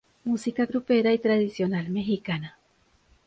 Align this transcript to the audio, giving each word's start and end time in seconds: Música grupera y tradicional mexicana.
Música 0.23 0.65
grupera 0.65 1.13
y 1.13 1.19
tradicional 1.19 1.91
mexicana. 1.91 2.57